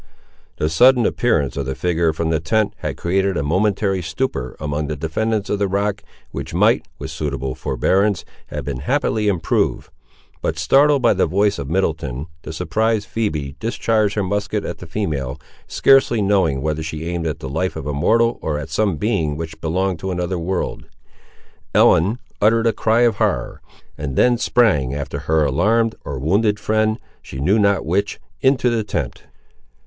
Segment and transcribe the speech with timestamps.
[0.57, 4.87] The sudden appearance of the figure from the tent had created a momentary stupor among
[4.87, 9.91] the defendants of the rock, which might, with suitable forbearance, have been happily improved;
[10.41, 14.87] but startled by the voice of Middleton, the surprised Phoebe discharged her musket at the
[14.87, 18.97] female, scarcely knowing whether she aimed at the life of a mortal or at some
[18.97, 20.85] being which belonged to another world.
[21.75, 23.61] Ellen uttered a cry of horror,
[23.99, 28.83] and then sprang after her alarmed or wounded friend, she knew not which, into the
[28.83, 29.25] tent.